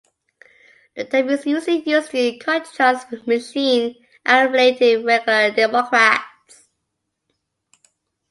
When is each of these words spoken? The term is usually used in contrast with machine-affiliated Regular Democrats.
The 0.95 1.05
term 1.05 1.29
is 1.29 1.45
usually 1.45 1.83
used 1.87 2.11
in 2.15 2.39
contrast 2.39 3.11
with 3.11 3.27
machine-affiliated 3.27 5.05
Regular 5.05 5.51
Democrats. 5.51 6.67